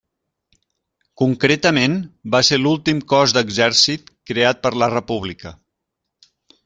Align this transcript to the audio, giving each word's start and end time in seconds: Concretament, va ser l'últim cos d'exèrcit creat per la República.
Concretament, 1.21 1.99
va 2.35 2.41
ser 2.49 2.59
l'últim 2.61 3.03
cos 3.13 3.35
d'exèrcit 3.39 4.09
creat 4.33 4.63
per 4.65 4.73
la 4.85 4.89
República. 4.97 5.53